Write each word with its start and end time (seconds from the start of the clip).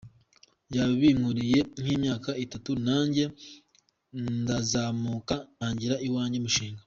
Yabinkoreye 0.75 1.59
nk’imyaka 1.81 2.29
itanu 2.43 2.71
nanjye 2.87 3.23
ndazamuka 4.41 5.35
ntangiza 5.55 5.95
uwanjye 6.07 6.39
mushinga. 6.45 6.79